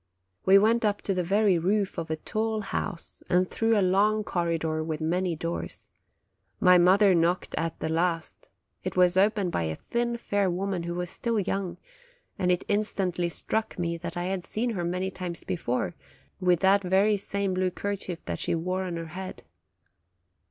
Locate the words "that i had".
13.95-14.43